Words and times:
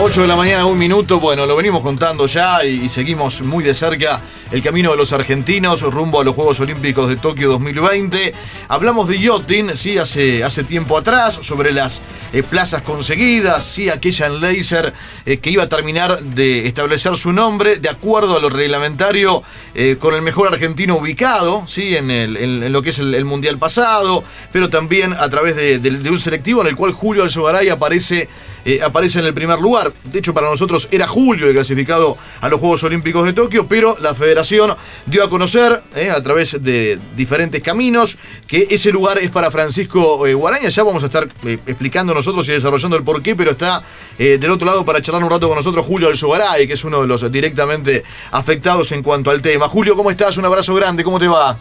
8 0.00 0.22
de 0.22 0.28
la 0.28 0.36
mañana, 0.36 0.64
un 0.64 0.78
minuto. 0.78 1.18
Bueno, 1.18 1.44
lo 1.44 1.56
venimos 1.56 1.82
contando 1.82 2.26
ya 2.26 2.64
y, 2.64 2.88
seguimos 2.88 3.42
muy 3.42 3.64
de 3.64 3.74
cerca 3.74 4.22
el 4.52 4.62
camino 4.62 4.92
de 4.92 4.96
los 4.96 5.12
argentinos 5.12 5.82
rumbo 5.82 6.20
a 6.20 6.24
los 6.24 6.36
Juegos 6.36 6.60
Olímpicos 6.60 7.08
de 7.08 7.16
Tokio 7.16 7.48
2020. 7.48 8.32
Hablamos 8.68 9.08
de 9.08 9.18
yachting, 9.18 9.76
sí, 9.76 9.98
hace, 9.98 10.44
hace 10.44 10.62
tiempo 10.62 10.96
atrás, 10.96 11.40
sobre 11.42 11.72
las 11.72 12.00
eh, 12.32 12.42
plazas 12.42 12.82
conseguidas, 12.82 13.64
sí, 13.64 13.88
aquella 13.90 14.26
en 14.26 14.40
Laser 14.40 14.92
eh, 15.26 15.38
que 15.38 15.50
iba 15.50 15.64
a 15.64 15.68
terminar 15.68 16.20
de 16.20 16.66
establecer 16.66 17.16
su 17.16 17.32
nombre 17.32 17.76
de 17.76 17.88
acuerdo 17.88 18.36
a 18.36 18.40
lo 18.40 18.50
reglamentario 18.50 19.42
eh, 19.74 19.96
con 19.98 20.14
el 20.14 20.22
mejor 20.22 20.48
argentino 20.48 20.96
ubicado, 20.96 21.66
sí, 21.66 21.96
en, 21.96 22.10
el, 22.10 22.70
lo 22.70 22.82
que 22.82 22.90
es 22.90 22.98
el, 22.98 23.24
Mundial 23.24 23.58
pasado, 23.58 24.24
pero 24.52 24.70
también 24.70 25.12
a 25.12 25.28
través 25.28 25.56
de, 25.56 26.10
un 26.10 26.20
selectivo 26.20 26.62
en 26.62 26.68
el 26.68 26.76
cual 26.76 26.92
Julio 26.92 27.24
Alzogaray 27.24 27.68
aparece, 27.68 28.28
aparece 28.76 29.20
en 29.20 29.26
el 29.26 29.34
primer 29.34 29.60
lugar. 29.60 29.92
De 30.04 30.18
hecho, 30.18 30.34
para 30.34 30.48
nosotros 30.48 30.88
era 30.90 31.06
Julio 31.06 31.46
el 31.46 31.54
clasificado 31.54 32.16
a 32.40 32.48
los 32.48 32.60
Juegos 32.60 32.82
Olímpicos 32.84 33.24
de 33.24 33.32
Tokio, 33.32 33.66
pero 33.66 33.96
la 34.00 34.14
federación 34.14 34.74
dio 35.06 35.24
a 35.24 35.30
conocer 35.30 35.82
eh, 35.96 36.10
a 36.10 36.22
través 36.22 36.62
de 36.62 36.98
diferentes 37.16 37.62
caminos 37.62 38.18
que 38.46 38.66
ese 38.70 38.92
lugar 38.92 39.18
es 39.18 39.30
para 39.30 39.50
Francisco 39.50 40.26
eh, 40.26 40.34
Guaraña. 40.34 40.68
Ya 40.68 40.82
vamos 40.82 41.02
a 41.02 41.06
estar 41.06 41.28
eh, 41.44 41.58
explicando 41.66 42.12
nosotros 42.12 42.48
y 42.48 42.52
desarrollando 42.52 42.96
el 42.96 43.04
porqué, 43.04 43.34
pero 43.34 43.52
está 43.52 43.82
del 44.18 44.50
otro 44.50 44.66
lado 44.66 44.84
para 44.84 45.00
charlar 45.00 45.22
un 45.22 45.30
rato 45.30 45.46
con 45.46 45.56
nosotros 45.56 45.86
Julio 45.86 46.08
Alzogaray, 46.08 46.66
que 46.66 46.74
es 46.74 46.84
uno 46.84 47.00
de 47.00 47.06
los 47.06 47.30
directamente 47.30 48.04
afectados 48.32 48.90
en 48.92 49.02
cuanto 49.02 49.30
al 49.30 49.40
tema. 49.40 49.68
Julio, 49.68 49.94
¿cómo 49.96 50.10
estás? 50.10 50.36
Un 50.36 50.44
abrazo 50.44 50.74
grande, 50.74 51.04
¿cómo 51.04 51.18
te 51.18 51.28
va? 51.28 51.56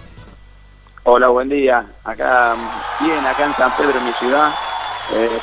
Hola, 1.09 1.29
buen 1.29 1.47
día. 1.47 1.85
Acá, 2.03 2.53
bien, 2.99 3.25
acá 3.25 3.45
en 3.45 3.53
San 3.55 3.71
Pedro, 3.77 3.97
en 3.97 4.05
mi 4.05 4.11
ciudad, 4.19 4.51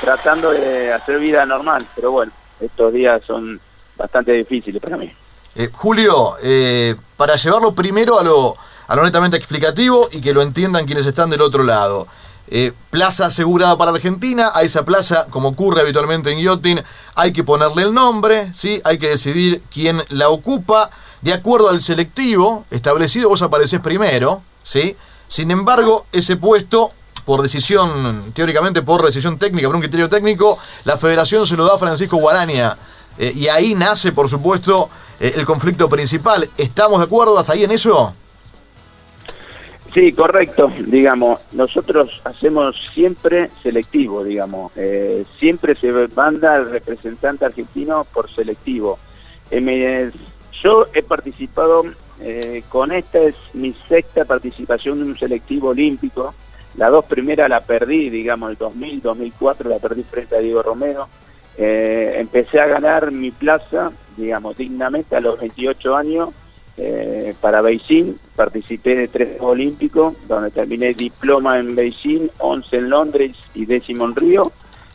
tratando 0.00 0.50
de 0.50 0.92
hacer 0.92 1.18
vida 1.18 1.45
normal, 1.46 1.86
pero 1.95 2.12
bueno, 2.12 2.32
estos 2.60 2.92
días 2.92 3.22
son 3.27 3.60
bastante 3.96 4.32
difíciles 4.32 4.80
para 4.82 4.96
mí. 4.96 5.12
Eh, 5.56 5.70
Julio, 5.72 6.34
eh, 6.42 6.94
para 7.16 7.36
llevarlo 7.36 7.75
primero 7.75 8.19
a 8.19 8.22
lo, 8.22 8.56
a 8.88 8.97
lo 8.97 9.05
netamente 9.05 9.36
explicativo 9.36 10.08
y 10.11 10.20
que 10.20 10.34
lo 10.34 10.42
entiendan 10.42 10.84
quienes 10.84 11.06
están 11.06 11.30
del 11.30 11.41
otro 11.41 11.62
lado. 11.62 12.06
Eh, 12.48 12.72
plaza 12.91 13.27
asegurada 13.27 13.78
para 13.78 13.92
Argentina, 13.92 14.50
a 14.55 14.62
esa 14.62 14.84
plaza, 14.84 15.27
como 15.30 15.48
ocurre 15.50 15.81
habitualmente 15.81 16.31
en 16.31 16.41
yachting, 16.41 16.78
hay 17.14 17.33
que 17.33 17.42
ponerle 17.42 17.84
el 17.84 17.94
nombre, 17.94 18.53
¿sí? 18.53 18.83
hay 18.84 18.98
que 18.98 19.08
decidir 19.08 19.62
quién 19.72 20.03
la 20.10 20.28
ocupa, 20.28 20.91
de 21.22 21.33
acuerdo 21.33 21.70
al 21.70 21.81
selectivo 21.81 22.66
establecido, 22.70 23.31
vos 23.31 23.41
apareces 23.41 23.81
primero, 23.81 24.42
¿sí? 24.62 24.94
sin 25.27 25.50
embargo, 25.53 26.06
ese 26.12 26.36
puesto 26.36 26.92
por 27.25 27.42
decisión, 27.42 28.33
teóricamente 28.34 28.83
por 28.83 29.05
decisión 29.05 29.39
técnica, 29.39 29.67
por 29.69 29.77
un 29.77 29.83
criterio 29.83 30.08
técnico, 30.08 30.58
la 30.84 30.97
federación 30.97 31.47
se 31.47 31.56
lo 31.56 31.64
da 31.64 31.75
a 31.75 31.78
Francisco 31.78 32.16
Guaraña. 32.16 32.77
Eh, 33.19 33.33
y 33.34 33.48
ahí 33.48 33.75
nace, 33.75 34.12
por 34.12 34.28
supuesto, 34.28 34.91
eh, 35.20 35.34
el 35.36 35.44
conflicto 35.44 35.89
principal. 35.89 36.48
¿Estamos 36.56 36.98
de 37.00 37.06
acuerdo 37.06 37.39
hasta 37.39 37.53
ahí 37.53 37.64
en 37.64 37.70
eso? 37.70 38.14
Sí, 39.94 40.12
correcto. 40.12 40.72
Digamos, 40.86 41.41
nosotros 41.53 42.20
hacemos 42.25 42.75
siempre 42.92 43.50
selectivo, 43.62 44.25
digamos. 44.25 44.72
Eh, 44.75 45.25
siempre 45.38 45.77
se 45.77 45.92
manda 46.16 46.56
al 46.56 46.70
representante 46.70 47.44
argentino 47.44 48.05
por 48.12 48.28
selectivo. 48.34 48.98
yo 50.62 50.86
he 50.92 51.03
participado, 51.03 51.84
con 52.70 52.91
esta 52.91 53.19
es 53.19 53.34
mi 53.53 53.75
sexta 53.86 54.25
participación 54.25 55.00
en 55.00 55.09
un 55.09 55.19
selectivo 55.19 55.69
olímpico. 55.69 56.34
Las 56.77 56.91
dos 56.91 57.05
primeras 57.05 57.48
la 57.48 57.61
perdí, 57.61 58.11
digamos, 58.11 58.50
el 58.50 58.56
2000, 58.56 59.00
2004 59.00 59.70
la 59.70 59.78
perdí 59.78 60.03
frente 60.03 60.36
a 60.36 60.41
Diego 60.41 60.62
Romero. 60.62 61.08
Eh, 61.56 62.16
empecé 62.19 62.61
a 62.61 62.66
ganar 62.66 63.12
mi 63.12 63.31
plaza, 63.31 63.92
digamos, 64.16 64.56
dignamente 64.56 65.14
a 65.14 65.20
los 65.20 65.39
28 65.39 65.97
años 65.97 66.31
eh, 66.77 67.34
para 67.41 67.62
Beijing. 67.62 68.16
Participé 68.34 68.97
de 68.97 69.08
tres 69.08 69.41
Olímpicos, 69.41 70.14
donde 70.27 70.50
terminé 70.50 70.94
diploma 70.94 71.59
en 71.60 71.76
Beijing, 71.76 72.28
11 72.38 72.77
en 72.77 72.91
Londres 72.91 73.37
y 73.54 73.66
décimo 73.66 74.06
en 74.06 74.16
Río. 74.16 74.53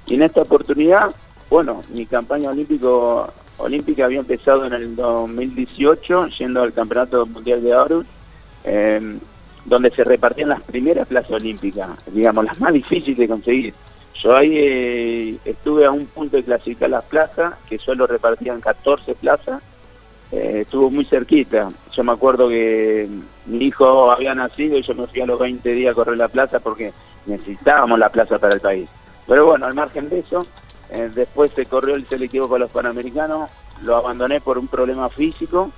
Y 0.08 0.16
en 0.16 0.24
esta 0.24 0.42
oportunidad, 0.42 1.16
bueno, 1.50 1.84
mi 1.96 2.06
campaña 2.06 2.50
olímpico, 2.50 3.32
olímpica 3.58 4.04
había 4.04 4.20
empezado 4.20 4.66
en 4.66 4.74
el 4.74 4.96
2018, 4.98 6.28
yendo 6.40 6.62
al 6.62 6.74
Campeonato 6.74 7.26
Mundial 7.26 7.64
de 7.64 7.74
Oro. 7.74 8.04
Eh, 8.66 9.18
donde 9.70 9.92
se 9.92 10.04
repartían 10.04 10.50
las 10.50 10.62
primeras 10.64 11.08
plazas 11.08 11.32
olímpicas, 11.32 11.90
digamos, 12.08 12.44
las 12.44 12.60
más 12.60 12.74
difíciles 12.74 13.18
de 13.18 13.28
conseguir. 13.28 13.74
Yo 14.22 14.36
ahí 14.36 14.52
eh, 14.54 15.38
estuve 15.46 15.86
a 15.86 15.92
un 15.92 16.08
punto 16.08 16.36
de 16.36 16.44
clasificar 16.44 16.90
las 16.90 17.06
plazas, 17.06 17.54
que 17.70 17.78
solo 17.78 18.08
repartían 18.08 18.60
14 18.60 19.14
plazas, 19.16 19.62
eh, 20.32 20.62
estuvo 20.62 20.90
muy 20.90 21.06
cerquita. 21.06 21.72
Yo 21.94 22.04
me 22.04 22.12
acuerdo 22.12 22.50
que 22.50 23.08
mi 23.46 23.66
hijo 23.66 24.12
había 24.12 24.34
nacido 24.34 24.78
y 24.78 24.82
yo 24.82 24.96
me 24.96 25.08
fui 25.08 25.22
a 25.22 25.26
los 25.26 25.40
20 25.40 25.72
días 25.72 25.92
a 25.92 25.96
correr 25.96 26.18
la 26.18 26.28
plaza 26.28 26.60
porque 26.60 26.92
necesitábamos 27.28 28.00
la 28.00 28.10
plaza 28.10 28.40
para 28.40 28.56
el 28.56 28.62
país. 28.62 28.90
Pero 29.28 29.46
bueno, 29.46 29.68
al 29.68 29.76
margen 29.76 30.10
de 30.10 30.20
eso, 30.20 30.46
eh, 30.90 31.10
después 31.14 31.52
se 31.56 31.68
corrió 31.68 31.96
el 31.96 32.08
selectivo 32.08 32.50
para 32.50 32.66
los 32.66 32.72
Panamericanos, 32.72 33.50
lo 33.84 33.96
abandoné 33.96 34.42
por 34.42 34.58
un 34.58 34.68
problema 34.68 35.10
físico 35.10 35.72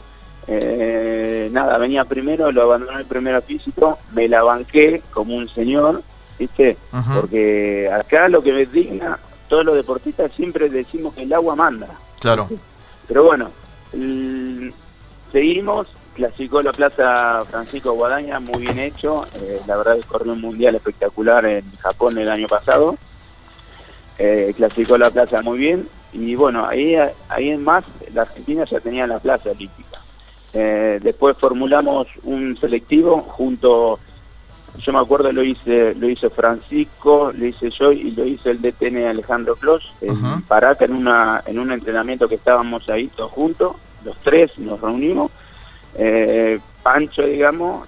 eh, 0.47 1.49
nada, 1.51 1.77
venía 1.77 2.05
primero, 2.05 2.51
lo 2.51 2.63
abandoné 2.63 2.99
el 2.99 3.05
primer 3.05 3.41
físico, 3.43 3.99
me 4.13 4.27
la 4.27 4.43
banqué 4.43 5.01
como 5.11 5.35
un 5.35 5.47
señor, 5.47 6.01
¿viste? 6.39 6.77
Porque 7.15 7.89
acá 7.91 8.27
lo 8.27 8.41
que 8.41 8.51
me 8.51 8.65
digna, 8.65 9.19
todos 9.47 9.65
los 9.65 9.75
deportistas 9.75 10.31
siempre 10.33 10.69
decimos 10.69 11.13
que 11.13 11.23
el 11.23 11.33
agua 11.33 11.55
manda. 11.55 11.87
Claro. 12.19 12.49
Pero 13.07 13.23
bueno, 13.23 13.49
seguimos, 15.31 15.89
clasificó 16.15 16.61
la 16.61 16.71
plaza 16.71 17.41
Francisco 17.49 17.93
Guadaña, 17.93 18.39
muy 18.39 18.61
bien 18.61 18.79
hecho, 18.79 19.25
eh, 19.35 19.59
la 19.67 19.77
verdad 19.77 19.97
es 19.97 20.05
que 20.05 20.11
corrió 20.11 20.33
un 20.33 20.41
mundial 20.41 20.75
espectacular 20.75 21.45
en 21.45 21.63
Japón 21.77 22.17
el 22.17 22.29
año 22.29 22.47
pasado, 22.47 22.95
eh, 24.17 24.53
clasificó 24.55 24.97
la 24.97 25.11
plaza 25.11 25.41
muy 25.41 25.57
bien, 25.57 25.87
y 26.13 26.35
bueno, 26.35 26.65
ahí, 26.67 26.95
ahí 27.29 27.49
en 27.49 27.63
más, 27.63 27.85
la 28.13 28.23
Argentina 28.23 28.65
ya 28.65 28.79
tenía 28.79 29.07
la 29.07 29.19
plaza 29.19 29.51
olímpica. 29.51 30.00
Eh, 30.53 30.99
después 31.01 31.37
formulamos 31.37 32.07
un 32.23 32.57
selectivo 32.57 33.21
junto, 33.21 33.97
yo 34.79 34.93
me 34.93 34.99
acuerdo 34.99 35.31
lo 35.31 35.43
hice, 35.43 35.95
lo 35.95 36.09
hizo 36.09 36.29
Francisco, 36.29 37.31
lo 37.33 37.45
hice 37.45 37.69
yo 37.69 37.91
y 37.91 38.11
lo 38.11 38.25
hice 38.25 38.51
el 38.51 38.61
DTN 38.61 39.05
Alejandro 39.05 39.55
Clos 39.55 39.93
en 40.01 40.41
Paraca 40.41 40.85
en 40.85 40.93
una 40.93 41.41
en 41.45 41.57
un 41.57 41.71
entrenamiento 41.71 42.27
que 42.27 42.35
estábamos 42.35 42.89
ahí 42.89 43.07
todos 43.07 43.31
juntos, 43.31 43.75
los 44.03 44.17
tres 44.23 44.57
nos 44.57 44.81
reunimos. 44.81 45.31
Eh, 45.95 46.59
Pancho, 46.83 47.23
digamos, 47.23 47.87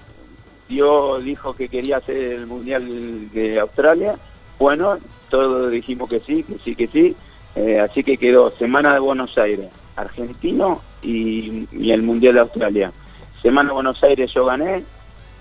dio, 0.68 1.18
dijo 1.18 1.54
que 1.54 1.68
quería 1.68 1.98
hacer 1.98 2.16
el 2.16 2.46
Mundial 2.46 3.30
de 3.30 3.60
Australia. 3.60 4.14
Bueno, 4.58 4.98
todos 5.28 5.70
dijimos 5.70 6.08
que 6.08 6.20
sí, 6.20 6.42
que 6.42 6.58
sí, 6.64 6.76
que 6.76 6.86
sí. 6.86 7.16
Eh, 7.56 7.78
así 7.78 8.02
que 8.02 8.16
quedó 8.16 8.50
Semana 8.52 8.94
de 8.94 9.00
Buenos 9.00 9.36
Aires, 9.38 9.70
argentino 9.96 10.80
y, 11.04 11.90
el 11.90 12.02
Mundial 12.02 12.34
de 12.34 12.40
Australia. 12.40 12.92
Semana 13.42 13.72
Buenos 13.72 14.02
Aires 14.02 14.32
yo 14.32 14.46
gané, 14.46 14.84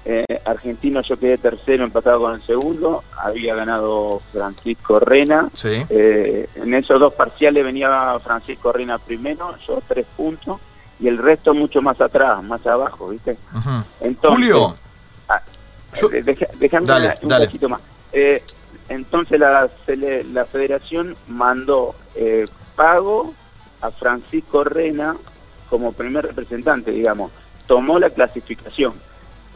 eh, 0.06 0.26
argentino 0.46 1.02
yo 1.02 1.18
quedé 1.18 1.38
tercero 1.38 1.86
empatado 1.86 2.20
con 2.22 2.36
el 2.36 2.46
segundo, 2.46 3.04
había 3.18 3.56
ganado 3.56 4.22
Francisco 4.32 5.00
Rena. 5.00 5.50
Eh, 5.64 6.48
en 6.56 6.74
esos 6.74 7.00
dos 7.00 7.14
parciales 7.14 7.64
venía 7.64 8.18
Francisco 8.20 8.72
Rena 8.72 8.98
primero, 8.98 9.56
yo 9.66 9.82
tres 9.88 10.06
puntos, 10.18 10.60
y 11.00 11.08
el 11.08 11.18
resto 11.18 11.54
mucho 11.54 11.82
más 11.82 12.00
atrás, 12.02 12.44
más 12.44 12.66
abajo, 12.68 13.08
¿viste? 13.08 13.38
Entonces, 14.02 14.54
Julio. 14.54 14.76
Ah, 15.30 15.42
déjame 16.60 17.14
un 17.22 17.30
poquito 17.30 17.70
más. 17.70 17.82
Eh, 18.12 18.44
entonces 18.90 19.40
la, 19.40 19.70
la 20.34 20.46
federación 20.46 21.16
mandó 21.28 21.96
pago 22.76 23.34
a 23.82 23.92
Francisco 23.92 24.64
Rena 24.64 25.16
como 25.74 25.92
primer 25.92 26.24
representante, 26.24 26.92
digamos, 26.92 27.32
tomó 27.66 27.98
la 27.98 28.12
clasificación, 28.12 28.94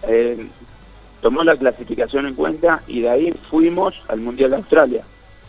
eh, 0.02 0.48
tomó 1.22 1.44
la 1.44 1.56
clasificación 1.56 2.26
en 2.26 2.34
cuenta 2.34 2.82
y 2.88 3.02
de 3.02 3.10
ahí 3.12 3.34
fuimos 3.52 3.94
al 4.08 4.22
Mundial 4.22 4.50
de 4.50 4.56
Australia. 4.56 5.04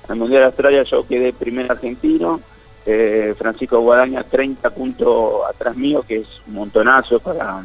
Al 0.09 0.17
Mundial 0.17 0.41
de 0.41 0.45
Australia 0.45 0.83
yo 0.83 1.07
quedé 1.07 1.33
primer 1.33 1.73
argentino, 1.73 2.39
eh, 2.85 3.35
Francisco 3.39 3.81
Guadaña 3.81 4.25
30 4.25 4.69
puntos 4.69 5.41
atrás 5.49 5.75
mío, 5.75 6.05
que 6.07 6.17
es 6.17 6.29
un 6.47 6.57
montonazo 6.57 7.19
para, 7.19 7.63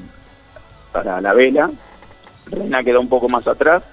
para 0.94 1.20
la 1.20 1.34
vela. 1.34 1.70
Rena 2.46 2.86
quedó 2.86 3.02
un 3.02 3.10
poco 3.10 3.28
más 3.28 3.46
atrás. 3.46 3.84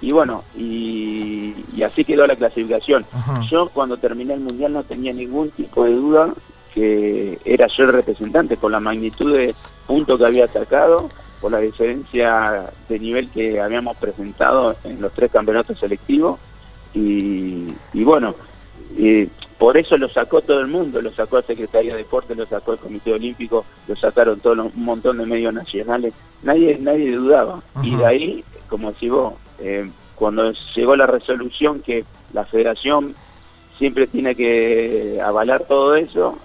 Y 0.00 0.10
bueno, 0.10 0.42
y, 0.56 1.82
así 1.84 2.02
quedó 2.02 2.26
la 2.26 2.36
clasificación. 2.36 3.04
Yo 3.50 3.68
cuando 3.68 3.98
terminé 3.98 4.32
el 4.32 4.40
Mundial 4.40 4.72
no 4.72 4.84
tenía 4.84 5.12
ningún 5.12 5.50
tipo 5.50 5.84
de 5.84 5.92
duda 5.92 6.32
que 6.74 7.38
era 7.44 7.68
yo 7.68 7.84
el 7.84 7.92
representante 7.92 8.56
por 8.56 8.72
la 8.72 8.80
magnitud 8.80 9.32
de 9.32 9.54
puntos 9.86 10.18
que 10.18 10.26
había 10.26 10.48
sacado, 10.48 11.08
por 11.40 11.52
la 11.52 11.60
diferencia 11.60 12.72
de 12.88 12.98
nivel 12.98 13.28
que 13.30 13.60
habíamos 13.60 13.96
presentado 13.96 14.74
en 14.82 15.00
los 15.00 15.12
tres 15.12 15.30
campeonatos 15.30 15.78
selectivos. 15.78 16.40
Y, 16.94 17.74
bueno, 17.92 18.34
y 18.96 19.26
por 19.58 19.76
eso 19.76 19.96
lo 19.98 20.08
sacó 20.08 20.40
todo 20.42 20.60
el 20.60 20.66
mundo, 20.66 21.00
lo 21.00 21.12
sacó 21.12 21.38
el 21.38 21.44
Secretaría 21.44 21.92
de 21.92 21.98
Deportes, 21.98 22.36
lo 22.36 22.46
sacó 22.46 22.72
el 22.72 22.78
Comité 22.78 23.12
Olímpico, 23.12 23.64
lo 23.86 23.96
sacaron 23.96 24.40
todos 24.40 24.58
un 24.58 24.84
montón 24.84 25.18
de 25.18 25.26
medios 25.26 25.54
nacionales, 25.54 26.12
nadie 26.42 26.78
nadie 26.80 27.14
dudaba. 27.14 27.62
Y 27.82 27.94
de 27.96 28.06
ahí, 28.06 28.44
como 28.68 28.92
decís 28.92 29.10
vos, 29.10 29.34
eh, 29.60 29.88
cuando 30.14 30.52
llegó 30.74 30.96
la 30.96 31.06
resolución 31.06 31.80
que 31.80 32.04
la 32.32 32.44
federación 32.44 33.14
siempre 33.78 34.06
tiene 34.06 34.34
que 34.34 35.20
avalar 35.22 35.64
todo 35.64 35.96
eso, 35.96 36.38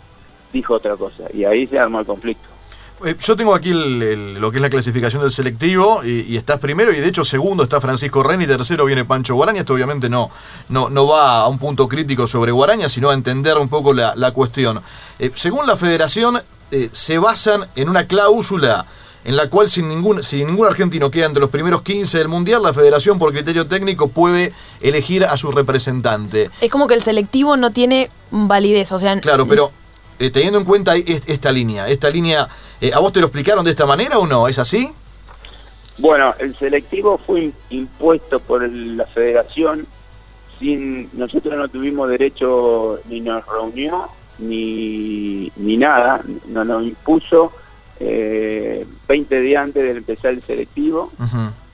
dijo 0.51 0.75
otra 0.75 0.95
cosa. 0.95 1.23
Y 1.33 1.43
ahí 1.43 1.67
se 1.67 1.79
armó 1.79 1.99
el 1.99 2.05
conflicto. 2.05 2.47
Eh, 3.05 3.15
yo 3.19 3.35
tengo 3.35 3.55
aquí 3.55 3.71
lo 3.71 4.51
que 4.51 4.57
es 4.57 4.61
la 4.61 4.69
clasificación 4.69 5.21
del 5.21 5.31
selectivo 5.31 6.01
y, 6.03 6.35
estás 6.35 6.59
primero 6.59 6.91
y 6.91 6.95
de 6.95 7.07
hecho 7.07 7.23
segundo 7.23 7.63
está 7.63 7.79
Francisco 7.79 8.23
Ren 8.23 8.41
y 8.41 8.47
tercero 8.47 8.83
viene 8.85 9.05
Pancho 9.05 9.35
Guaraña. 9.35 9.61
Esto 9.61 9.73
obviamente 9.73 10.09
no, 10.09 10.29
no, 10.67 10.89
no 10.89 11.07
va 11.07 11.41
a 11.41 11.47
un 11.47 11.57
punto 11.57 11.87
crítico 11.87 12.27
sobre 12.27 12.51
Guaraña, 12.51 12.89
sino 12.89 13.09
a 13.09 13.13
entender 13.13 13.57
un 13.57 13.69
poco 13.69 13.93
la, 13.93 14.31
cuestión. 14.31 14.81
Eh, 15.17 15.31
según 15.33 15.65
la 15.65 15.77
federación, 15.77 16.39
eh, 16.71 16.89
se 16.91 17.17
basan 17.17 17.65
en 17.75 17.89
una 17.89 18.05
cláusula 18.05 18.85
en 19.25 19.35
la 19.35 19.49
cual 19.49 19.69
sin 19.69 19.87
ningún, 19.89 20.23
si 20.23 20.43
ningún 20.43 20.67
argentino 20.67 21.11
queda 21.11 21.25
entre 21.25 21.41
los 21.41 21.49
primeros 21.49 21.81
15 21.81 22.17
del 22.17 22.27
Mundial, 22.27 22.63
la 22.63 22.73
federación 22.73 23.19
por 23.19 23.31
criterio 23.31 23.67
técnico 23.67 24.07
puede 24.07 24.53
elegir 24.81 25.23
a 25.25 25.35
su 25.37 25.51
representante. 25.51 26.49
Es 26.61 26.71
como 26.71 26.87
que 26.87 26.95
el 26.95 27.01
selectivo 27.01 27.57
no 27.57 27.71
tiene 27.71 28.09
validez, 28.31 28.91
o 28.91 28.99
sea... 28.99 29.19
Claro, 29.19 29.45
pero 29.47 29.71
teniendo 30.19 30.59
en 30.59 30.65
cuenta 30.65 30.95
esta 30.95 31.51
línea, 31.51 31.87
esta 31.87 32.09
línea 32.09 32.47
eh, 32.81 32.91
¿A 32.93 32.99
vos 32.99 33.11
te 33.11 33.19
lo 33.19 33.27
explicaron 33.27 33.65
de 33.65 33.71
esta 33.71 33.85
manera 33.85 34.17
o 34.17 34.27
no? 34.27 34.47
¿Es 34.47 34.57
así? 34.57 34.89
Bueno, 35.97 36.33
el 36.39 36.55
selectivo 36.55 37.17
fue 37.17 37.51
impuesto 37.69 38.39
por 38.39 38.67
la 38.69 39.05
federación 39.07 39.85
sin 40.59 41.09
nosotros 41.13 41.55
no 41.55 41.67
tuvimos 41.69 42.09
derecho 42.09 42.99
ni 43.05 43.21
nos 43.21 43.45
reunió 43.45 44.09
ni, 44.39 45.51
ni 45.55 45.77
nada, 45.77 46.21
no 46.47 46.63
nos 46.63 46.83
impuso 46.83 47.51
eh, 47.99 48.85
20 49.07 49.41
días 49.41 49.63
antes 49.63 49.83
de 49.83 49.97
empezar 49.97 50.31
el 50.31 50.41
selectivo 50.43 51.11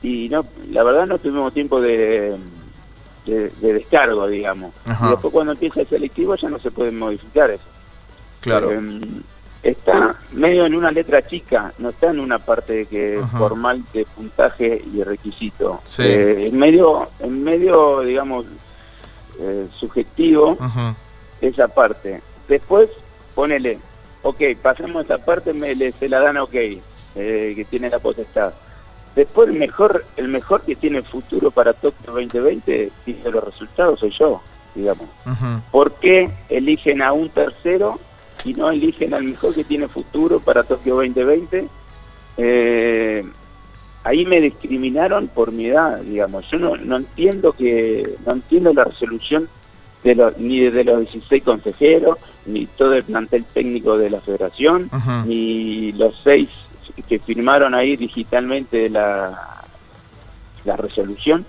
y 0.02 0.30
no 0.30 0.46
la 0.72 0.84
verdad 0.84 1.06
no 1.06 1.20
tuvimos 1.20 1.54
tiempo 1.54 1.80
de, 1.82 2.36
de, 3.26 3.52
descargo, 3.60 4.28
digamos. 4.28 4.74
Y 4.86 5.10
después 5.10 5.32
cuando 5.32 5.54
empieza 5.54 5.82
el 5.82 5.88
selectivo 5.88 6.36
ya 6.36 6.50
no 6.50 6.58
se 6.58 6.72
puede 6.72 6.92
modificar 6.92 7.52
eso. 7.52 7.66
Claro. 8.46 8.70
Em, 8.70 9.24
está 9.64 10.20
medio 10.32 10.68
en 10.68 10.76
una 10.76 10.92
letra 10.92 11.26
chica, 11.26 11.74
no 11.80 11.90
está 11.90 12.12
en 12.12 12.20
una 12.20 12.38
parte 12.38 12.86
que 12.86 13.20
formal 13.36 13.84
de 13.92 14.06
puntaje 14.06 14.84
y 14.94 15.02
requisito. 15.02 15.82
Eh, 15.98 16.50
en 16.52 16.58
medio, 16.60 17.10
en 17.20 17.44
medio, 17.44 18.02
digamos, 18.02 18.46
eh, 19.40 19.68
subjetivo 19.80 20.56
esa 21.42 21.68
parte. 21.68 22.22
Después, 22.48 22.90
ponele, 23.34 23.80
ok, 24.22 24.42
pasamos 24.62 25.06
esa 25.06 25.18
parte, 25.18 25.52
me, 25.52 25.74
le, 25.74 25.92
se 25.92 26.08
la 26.08 26.20
dan 26.20 26.38
ok, 26.38 26.54
eh, 26.54 27.54
que 27.56 27.66
tiene 27.68 27.90
la 27.90 27.98
potestad. 27.98 28.54
Después 29.16 29.50
el 29.50 29.58
mejor, 29.58 30.06
el 30.18 30.28
mejor 30.28 30.62
que 30.62 30.76
tiene 30.76 31.02
futuro 31.02 31.50
para 31.50 31.74
Tokio 31.74 32.14
2020, 32.14 32.92
dice 33.04 33.32
los 33.32 33.44
resultados, 33.44 34.00
soy 34.00 34.12
yo, 34.12 34.44
digamos. 34.76 35.08
¿Por 35.72 35.94
qué 35.94 36.30
eligen 36.50 37.02
a 37.02 37.14
un 37.14 37.30
tercero 37.30 37.98
y 38.46 38.54
no 38.54 38.70
eligen 38.70 39.14
al 39.14 39.24
mejor 39.24 39.54
que 39.54 39.64
tiene 39.64 39.88
futuro 39.88 40.40
para 40.40 40.64
Tokio 40.64 40.96
2020. 40.96 41.68
Eh, 42.38 43.26
ahí 44.04 44.26
me 44.26 44.40
discriminaron 44.40 45.28
por 45.28 45.52
mi 45.52 45.68
edad, 45.68 46.00
digamos. 46.02 46.50
Yo 46.52 46.60
no, 46.60 46.78
no 46.78 46.98
entiendo 46.98 47.54
que 47.54 48.16
no 48.26 48.34
entiendo 48.34 48.74
la 48.74 48.86
resolución 48.86 49.50
de 50.04 50.34
ni 50.38 50.60
de 50.60 50.84
los 50.84 51.00
16 51.00 51.44
consejeros, 51.44 52.20
ni 52.46 52.68
todo 52.68 52.94
el 52.94 53.04
plantel 53.04 53.44
técnico 53.46 53.98
de 53.98 54.12
la 54.12 54.22
federación, 54.22 54.90
ni 55.26 55.92
los 55.94 56.14
seis 56.24 56.50
que 57.08 57.20
firmaron 57.20 57.74
ahí 57.74 57.98
digitalmente 57.98 58.90
la, 58.90 59.64
la 60.64 60.76
resolución. 60.76 61.46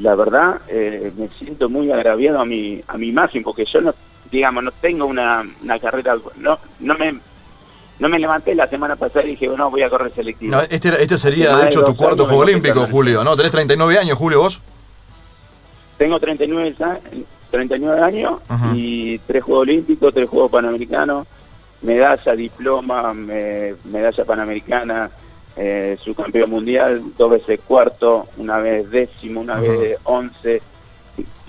La 0.00 0.14
verdad, 0.16 0.60
eh, 0.68 1.12
me 1.16 1.28
siento 1.28 1.68
muy 1.68 1.90
agraviado 1.92 2.40
a 2.40 2.44
mi, 2.44 2.80
a 2.86 2.98
mi 2.98 3.08
imagen, 3.08 3.42
porque 3.44 3.64
yo 3.64 3.80
no 3.80 3.94
digamos, 4.30 4.64
no 4.64 4.72
tengo 4.72 5.06
una, 5.06 5.44
una 5.62 5.78
carrera, 5.78 6.16
no, 6.36 6.58
no 6.80 6.94
me 6.94 7.18
no 8.00 8.08
me 8.08 8.18
levanté 8.18 8.54
la 8.54 8.66
semana 8.66 8.96
pasada 8.96 9.26
y 9.26 9.30
dije, 9.30 9.46
bueno, 9.46 9.70
voy 9.70 9.82
a 9.82 9.90
correr 9.90 10.10
selectivo. 10.10 10.52
No, 10.52 10.62
este, 10.62 10.88
este 11.02 11.18
sería, 11.18 11.54
de 11.56 11.66
hecho, 11.66 11.84
tu 11.84 11.94
cuarto 11.94 12.24
Juego 12.24 12.40
Olímpico, 12.40 12.86
Julio, 12.90 13.22
¿no? 13.22 13.36
¿Tenés 13.36 13.52
39 13.52 13.98
años, 13.98 14.16
Julio, 14.16 14.40
vos? 14.40 14.62
Tengo 15.98 16.18
39, 16.18 16.76
39 17.50 18.02
años 18.02 18.40
y 18.74 19.18
tres 19.18 19.42
Juegos 19.42 19.62
Olímpicos, 19.62 20.14
tres 20.14 20.28
Juegos 20.30 20.50
Panamericanos, 20.50 21.26
medalla, 21.82 22.34
diploma, 22.34 23.12
medalla 23.12 24.24
panamericana, 24.24 25.10
eh, 25.56 25.98
subcampeón 26.02 26.48
mundial, 26.48 27.02
dos 27.18 27.32
veces 27.32 27.60
cuarto, 27.66 28.28
una 28.38 28.60
vez 28.60 28.90
décimo, 28.90 29.42
una 29.42 29.60
vez 29.60 29.98
once, 30.04 30.62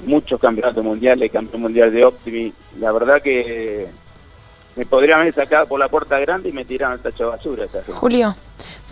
muchos 0.06 0.40
campeonatos 0.40 0.84
mundiales, 0.84 1.32
campeón 1.32 1.64
mundial 1.64 1.92
de 1.92 2.06
Optimi. 2.06 2.54
La 2.80 2.92
verdad 2.92 3.22
que 3.22 3.88
me 4.76 4.86
podrían 4.86 5.22
haber 5.22 5.34
sacado 5.34 5.68
por 5.68 5.80
la 5.80 5.88
puerta 5.90 6.20
grande 6.20 6.50
y 6.50 6.54
me 6.54 6.66
tiraron 6.66 6.94
al 6.94 7.00
tacho 7.00 7.26
de 7.26 7.30
basura. 7.30 7.68
Julio, 7.90 8.36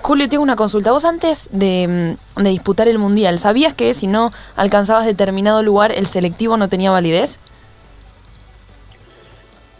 Julio, 0.02 0.30
tengo 0.30 0.44
una 0.44 0.56
consulta. 0.56 0.92
Vos 0.92 1.06
antes 1.06 1.50
de, 1.52 2.16
mm, 2.38 2.42
de, 2.44 2.50
disputar 2.50 2.88
el 2.88 3.00
mundial, 3.00 3.40
¿sabías 3.40 3.74
que 3.74 3.94
si 3.94 4.08
no 4.08 4.32
alcanzabas 4.56 5.06
determinado 5.06 5.64
lugar, 5.64 5.92
el 5.92 6.06
selectivo 6.06 6.58
no 6.58 6.70
tenía 6.70 6.92
validez? 6.92 7.40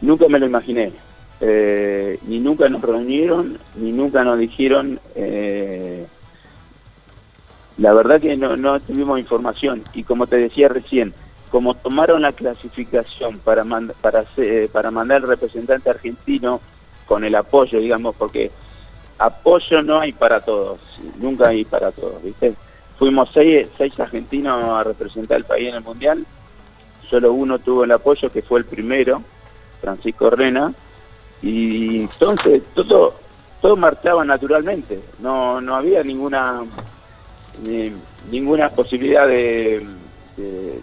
Nunca 0.02 0.28
me 0.30 0.40
lo 0.40 0.46
imaginé. 0.46 0.94
Eh, 1.42 2.20
ni 2.24 2.40
nunca 2.40 2.68
nos 2.68 2.82
reunieron, 2.82 3.58
ni 3.76 3.92
nunca 3.92 4.24
nos 4.24 4.38
dijeron. 4.38 5.00
Eh, 5.16 6.06
la 7.80 7.94
verdad 7.94 8.20
que 8.20 8.36
no, 8.36 8.58
no 8.58 8.80
tuvimos 8.80 9.20
información. 9.20 9.84
Y 9.94 10.04
como 10.04 10.28
te 10.28 10.38
decía 10.38 10.68
recién, 10.68 11.14
como 11.50 11.74
tomaron 11.74 12.22
la 12.22 12.34
clasificación 12.34 13.40
para, 13.40 13.66
para, 14.02 14.26
para 14.72 14.92
mandar 14.92 15.22
al 15.22 15.28
representante 15.28 15.90
argentino 15.90 16.60
con 17.06 17.24
el 17.24 17.36
apoyo, 17.36 17.80
digamos, 17.80 18.16
porque 18.16 18.52
apoyo 19.18 19.82
no 19.82 20.00
hay 20.00 20.12
para 20.12 20.42
todos, 20.42 21.00
nunca 21.18 21.48
hay 21.48 21.66
para 21.66 21.92
todos, 21.92 22.22
¿viste? 22.22 22.54
Fuimos 22.98 23.30
seis, 23.34 23.68
seis 23.78 23.98
argentinos 24.00 24.62
a 24.64 24.84
representar 24.84 25.38
al 25.38 25.46
país 25.46 25.70
en 25.70 25.76
el 25.76 25.84
Mundial, 25.84 26.26
solo 27.10 27.34
uno 27.34 27.60
tuvo 27.60 27.86
el 27.86 27.92
apoyo, 27.92 28.30
que 28.30 28.42
fue 28.42 28.60
el 28.60 28.66
primero, 28.66 29.24
Francisco 29.82 30.30
Rena, 30.30 30.74
y 31.42 32.02
entonces 32.02 32.68
todo, 32.76 33.16
todo 33.62 33.76
marchaba 33.78 34.24
naturalmente, 34.26 35.00
no, 35.20 35.60
no 35.62 35.76
había 35.76 36.04
ninguna 36.04 36.62
ninguna 38.32 38.70
posibilidad 38.70 39.28
de, 39.28 39.86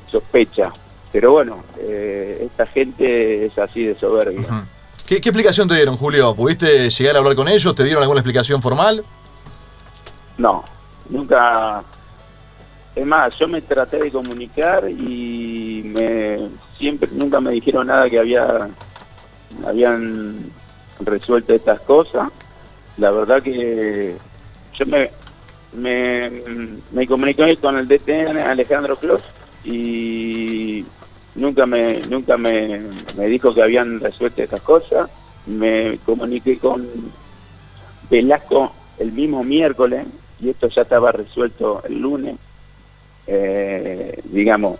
sospecha. 0.09 0.73
Pero 1.12 1.33
bueno, 1.33 1.62
eh, 1.78 2.42
esta 2.45 2.66
gente 2.66 3.47
es 3.47 3.59
así 3.59 3.85
de 3.85 3.95
soberbia. 3.99 4.66
¿Qué, 5.06 5.16
explicación 5.16 5.68
te 5.68 5.76
dieron, 5.76 5.97
Julio? 5.97 6.35
¿Pudiste 6.35 6.90
llegar 6.90 7.16
a 7.16 7.21
hablar 7.21 7.37
con 7.37 7.49
ellos? 7.49 7.75
¿Te 7.75 7.85
dieron 7.85 8.02
alguna 8.02 8.21
explicación 8.21 8.61
formal? 8.61 9.02
No, 10.37 10.64
nunca. 11.09 11.83
Es 12.95 13.06
más, 13.06 13.38
yo 13.38 13.47
me 13.47 13.62
traté 13.62 13.99
de 13.99 14.11
comunicar 14.11 14.88
y 14.90 15.83
me 15.85 16.49
siempre 16.76 17.09
nunca 17.12 17.40
me 17.40 17.52
dijeron 17.52 17.87
nada 17.87 18.11
que 18.11 18.18
había 18.18 18.68
habían 19.64 20.50
resuelto 21.00 21.54
estas 21.54 21.80
cosas. 21.80 22.30
La 22.99 23.11
verdad 23.11 23.42
que 23.42 24.16
yo 24.78 24.87
me 24.87 25.11
me, 25.73 26.30
me 26.92 27.06
comuniqué 27.06 27.56
con 27.56 27.76
el 27.76 27.88
DTN 27.88 28.38
Alejandro 28.38 28.96
Clos 28.96 29.23
y 29.64 30.85
nunca 31.35 31.66
me 31.66 32.00
nunca 32.08 32.37
me, 32.37 32.80
dijo 33.28 33.54
que 33.54 33.62
habían 33.62 34.00
resuelto 34.00 34.42
esas 34.42 34.61
cosas. 34.61 35.11
Me 35.46 35.99
comuniqué 36.04 36.58
con 36.58 36.87
Velasco 38.11 38.73
el 38.99 39.12
mismo 39.12 39.44
miércoles 39.44 40.06
y 40.40 40.50
esto 40.50 40.68
ya 40.68 40.82
estaba 40.82 41.12
resuelto 41.12 41.82
el 41.87 42.00
lunes. 42.00 42.37
Eh, 43.26 44.20
digamos, 44.25 44.78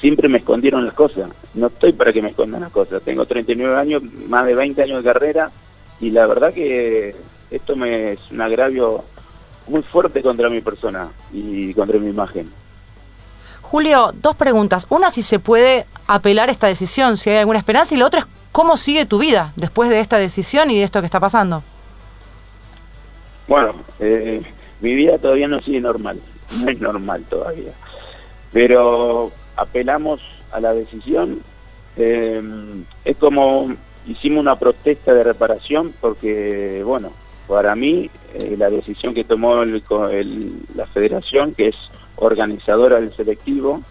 siempre 0.00 0.28
me 0.28 0.38
escondieron 0.38 0.84
las 0.84 0.94
cosas. 0.94 1.30
No 1.54 1.68
estoy 1.68 1.92
para 1.92 2.12
que 2.12 2.22
me 2.22 2.30
escondan 2.30 2.60
las 2.60 2.72
cosas. 2.72 3.02
Tengo 3.02 3.26
39 3.26 3.76
años, 3.76 4.02
más 4.28 4.46
de 4.46 4.54
20 4.54 4.82
años 4.82 4.98
de 4.98 5.12
carrera 5.12 5.50
y 6.00 6.10
la 6.10 6.26
verdad 6.26 6.52
que 6.52 7.14
esto 7.50 7.76
me 7.76 8.12
es 8.12 8.30
un 8.30 8.40
agravio 8.40 9.04
muy 9.68 9.82
fuerte 9.82 10.22
contra 10.22 10.48
mi 10.48 10.60
persona 10.60 11.08
y 11.32 11.72
contra 11.74 11.98
mi 11.98 12.08
imagen. 12.08 12.50
Julio, 13.62 14.12
dos 14.14 14.34
preguntas. 14.34 14.86
Una, 14.88 15.10
si 15.10 15.22
se 15.22 15.38
puede 15.38 15.86
apelar 16.06 16.48
esta 16.48 16.66
decisión, 16.66 17.16
si 17.16 17.30
hay 17.30 17.36
alguna 17.38 17.58
esperanza, 17.58 17.94
y 17.94 17.98
la 17.98 18.06
otra 18.06 18.20
es 18.20 18.26
cómo 18.50 18.76
sigue 18.76 19.04
tu 19.04 19.18
vida 19.18 19.52
después 19.56 19.90
de 19.90 20.00
esta 20.00 20.16
decisión 20.16 20.70
y 20.70 20.78
de 20.78 20.84
esto 20.84 21.00
que 21.00 21.06
está 21.06 21.20
pasando. 21.20 21.62
Bueno, 23.46 23.74
eh, 24.00 24.42
mi 24.80 24.94
vida 24.94 25.18
todavía 25.18 25.48
no 25.48 25.60
sigue 25.60 25.80
normal, 25.80 26.20
no 26.60 26.70
es 26.70 26.80
normal 26.80 27.24
todavía. 27.28 27.72
Pero 28.52 29.30
apelamos 29.56 30.20
a 30.50 30.60
la 30.60 30.72
decisión, 30.72 31.42
Eh, 32.00 32.40
es 33.04 33.16
como 33.16 33.74
hicimos 34.06 34.40
una 34.40 34.56
protesta 34.56 35.12
de 35.12 35.24
reparación 35.24 35.92
porque, 36.00 36.82
bueno, 36.84 37.10
para 37.48 37.74
mí 37.74 38.10
eh, 38.34 38.56
la 38.56 38.70
decisión 38.70 39.14
que 39.14 39.24
tomó 39.24 39.64
la 39.64 40.86
federación, 40.92 41.54
que 41.54 41.68
es 41.68 41.76
organizadora 42.16 43.00
del 43.00 43.12
selectivo, 43.14 43.82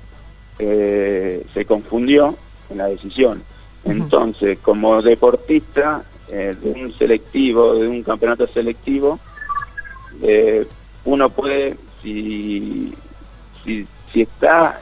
eh, 0.59 1.45
se 1.53 1.65
confundió 1.65 2.35
en 2.69 2.77
la 2.77 2.87
decisión. 2.87 3.43
Entonces, 3.83 4.59
como 4.59 5.01
deportista 5.01 6.03
de 6.29 6.73
un 6.75 6.93
selectivo, 6.97 7.75
de 7.75 7.87
un 7.87 8.03
campeonato 8.03 8.47
selectivo, 8.47 9.17
uno 11.05 11.29
puede, 11.29 11.77
si, 12.01 12.93
si, 13.63 13.87
si 14.11 14.21
está... 14.21 14.79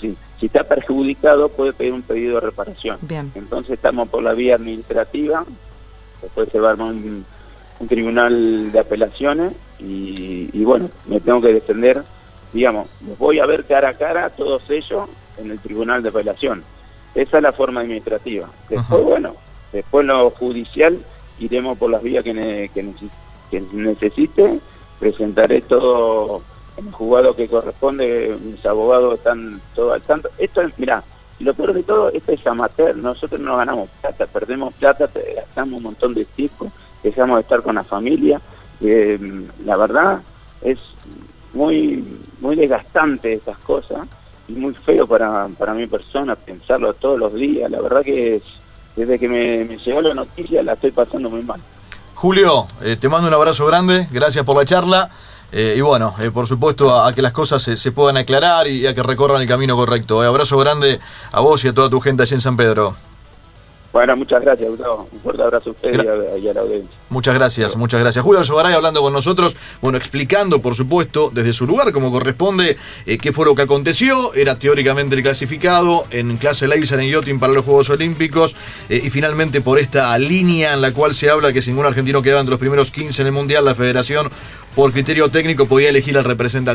si, 0.00 0.16
si 0.40 0.46
está 0.46 0.64
perjudicado 0.64 1.48
puede 1.48 1.72
pedir 1.72 1.92
un 1.92 2.02
pedido 2.02 2.34
de 2.34 2.40
reparación. 2.40 2.98
Bien. 3.02 3.32
Entonces 3.34 3.74
estamos 3.74 4.08
por 4.08 4.22
la 4.22 4.34
vía 4.34 4.56
administrativa, 4.56 5.44
después 6.24 6.48
se 6.50 6.58
va 6.58 6.68
a 6.68 6.72
armar 6.72 6.88
un, 6.88 7.24
tribunal 7.88 8.72
de 8.72 8.78
apelaciones 8.78 9.52
y, 9.78 10.64
bueno, 10.64 10.88
me 11.06 11.20
tengo 11.20 11.42
que 11.42 11.52
defender, 11.52 12.02
digamos, 12.52 12.88
voy 13.18 13.40
a 13.40 13.46
ver 13.46 13.64
cara 13.64 13.90
a 13.90 13.94
cara 13.94 14.30
todos 14.30 14.62
ellos 14.70 15.06
en 15.36 15.50
el 15.50 15.60
tribunal 15.60 16.02
de 16.02 16.08
apelación. 16.08 16.62
Esa 17.14 17.36
es 17.36 17.42
la 17.42 17.52
forma 17.52 17.82
administrativa. 17.82 18.48
Después, 18.70 19.02
bueno, 19.02 19.34
después 19.70 20.06
lo 20.06 20.30
judicial 20.30 20.98
iremos 21.38 21.76
por 21.76 21.90
las 21.90 22.02
vías 22.02 22.24
que, 22.24 22.70
que 22.72 23.60
necesite, 23.72 24.60
presentaré 24.98 25.60
todo 25.60 26.42
en 26.76 26.86
el 26.86 26.92
juzgado 26.92 27.36
que 27.36 27.48
corresponde, 27.48 28.36
mis 28.42 28.64
abogados 28.64 29.18
están 29.18 29.60
todo 29.74 29.92
al 29.92 30.02
tanto. 30.02 30.30
Esto 30.38 30.62
es, 30.62 30.78
mirá, 30.78 31.04
y 31.38 31.44
lo 31.44 31.54
peor 31.54 31.72
de 31.72 31.82
todo, 31.82 32.10
esto 32.10 32.32
es 32.32 32.46
amateur, 32.46 32.96
nosotros 32.96 33.40
no 33.40 33.56
ganamos 33.56 33.88
plata, 34.00 34.26
perdemos 34.26 34.72
plata, 34.74 35.10
gastamos 35.34 35.78
un 35.78 35.84
montón 35.84 36.14
de 36.14 36.24
tiempo, 36.24 36.70
dejamos 37.02 37.36
de 37.36 37.42
estar 37.42 37.62
con 37.62 37.74
la 37.74 37.84
familia. 37.84 38.40
Eh, 38.80 39.18
la 39.64 39.76
verdad 39.76 40.20
es 40.62 40.78
muy, 41.52 42.04
muy 42.40 42.56
desgastante 42.56 43.32
estas 43.32 43.58
cosas 43.58 44.06
y 44.48 44.52
muy 44.52 44.74
feo 44.74 45.06
para, 45.06 45.48
para 45.58 45.74
mi 45.74 45.86
persona 45.86 46.36
pensarlo 46.36 46.94
todos 46.94 47.18
los 47.18 47.34
días. 47.34 47.70
La 47.70 47.80
verdad 47.80 48.02
que 48.02 48.36
es, 48.36 48.42
desde 48.96 49.18
que 49.18 49.28
me, 49.28 49.76
llegó 49.78 50.00
la 50.00 50.14
noticia 50.14 50.62
la 50.62 50.74
estoy 50.74 50.92
pasando 50.92 51.30
muy 51.30 51.42
mal. 51.42 51.60
Julio, 52.14 52.66
eh, 52.82 52.96
te 52.96 53.08
mando 53.08 53.28
un 53.28 53.34
abrazo 53.34 53.66
grande, 53.66 54.08
gracias 54.10 54.44
por 54.44 54.56
la 54.56 54.64
charla. 54.64 55.08
Eh, 55.56 55.76
y 55.76 55.80
bueno, 55.82 56.12
eh, 56.18 56.32
por 56.32 56.48
supuesto, 56.48 57.00
a, 57.00 57.12
que 57.12 57.22
las 57.22 57.30
cosas 57.30 57.62
se, 57.62 57.92
puedan 57.92 58.16
aclarar 58.16 58.66
y 58.66 58.88
a 58.88 58.94
que 58.94 59.04
recorran 59.04 59.40
el 59.40 59.46
camino 59.46 59.76
correcto. 59.76 60.24
Eh, 60.24 60.26
abrazo 60.26 60.58
grande 60.58 60.98
a 61.30 61.40
vos 61.42 61.64
y 61.64 61.68
a 61.68 61.72
toda 61.72 61.88
tu 61.88 62.00
gente 62.00 62.24
allí 62.24 62.34
en 62.34 62.40
San 62.40 62.56
Pedro. 62.56 62.96
Bueno, 63.94 64.16
muchas 64.16 64.42
gracias, 64.42 64.68
Gustavo. 64.68 65.06
Un 65.12 65.20
fuerte 65.20 65.40
abrazo 65.40 65.70
a 65.70 65.72
usted 65.72 65.94
y, 65.94 66.48
a, 66.48 66.52
la 66.52 66.60
audiencia. 66.62 66.90
Muchas 67.10 67.32
gracias, 67.32 67.76
muchas 67.76 68.00
gracias. 68.00 68.24
Julio 68.24 68.42
Sogaray 68.42 68.74
hablando 68.74 69.00
con 69.02 69.12
nosotros, 69.12 69.56
bueno, 69.80 69.96
explicando, 69.96 70.60
por 70.60 70.74
supuesto, 70.74 71.30
desde 71.32 71.52
su 71.52 71.64
lugar, 71.64 71.92
como 71.92 72.10
corresponde, 72.10 72.76
qué 73.06 73.32
fue 73.32 73.44
lo 73.44 73.54
que 73.54 73.62
aconteció. 73.62 74.34
Era 74.34 74.58
teóricamente 74.58 75.14
el 75.14 75.22
clasificado 75.22 76.06
en 76.10 76.38
clase 76.38 76.66
laser 76.66 76.98
en 76.98 77.10
yachting 77.12 77.38
para 77.38 77.52
los 77.52 77.64
Juegos 77.64 77.88
Olímpicos. 77.88 78.56
y 78.88 79.10
finalmente, 79.10 79.60
por 79.60 79.78
esta 79.78 80.18
línea 80.18 80.74
en 80.74 80.80
la 80.80 80.92
cual 80.92 81.14
se 81.14 81.30
habla 81.30 81.52
que 81.52 81.62
si 81.62 81.70
ningún 81.70 81.86
argentino 81.86 82.20
quedaba 82.20 82.40
entre 82.40 82.50
los 82.50 82.58
primeros 82.58 82.90
15 82.90 83.22
en 83.22 83.26
el 83.28 83.32
Mundial, 83.32 83.64
la 83.64 83.76
federación 83.76 84.28
por 84.74 84.92
criterio 84.92 85.28
técnico 85.28 85.66
podía 85.66 85.90
elegir 85.90 86.18
al 86.18 86.24
representante. 86.24 86.72